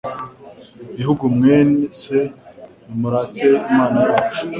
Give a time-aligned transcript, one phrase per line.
[0.97, 2.15] Bihugu mwese
[2.85, 4.43] nimurate Imana yacu